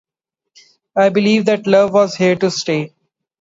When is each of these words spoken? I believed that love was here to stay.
I 0.95 1.09
believed 1.09 1.45
that 1.45 1.67
love 1.67 1.93
was 1.93 2.15
here 2.15 2.35
to 2.37 2.49
stay. 2.49 2.95